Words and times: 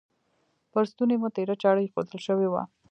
پر 0.71 0.83
ستوني 0.91 1.15
مو 1.21 1.29
تیره 1.35 1.55
چاړه 1.61 1.81
ایښودل 1.83 2.19
شوې 2.27 2.47
وه. 2.49 2.63